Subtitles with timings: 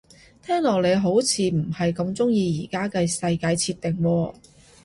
[0.43, 4.33] 聽落你好似唔係咁鍾意而家嘅世界設定喎